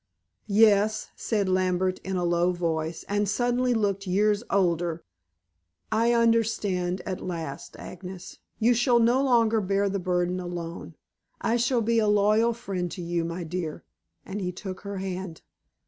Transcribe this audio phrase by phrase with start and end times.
[0.47, 5.03] "Yes," said Lambert in a low voice, and suddenly looked years older.
[5.91, 8.39] "I understand at last, Agnes.
[8.57, 10.95] You shall no longer bear the burden alone.
[11.39, 13.83] I shall be a loyal friend to you, my dear,"
[14.25, 15.43] and he took her hand.